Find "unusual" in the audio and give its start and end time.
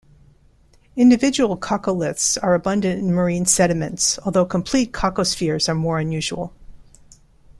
5.99-6.55